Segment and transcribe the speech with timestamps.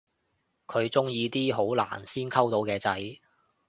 [0.65, 3.19] 佢鍾意啲好難先溝到嘅仔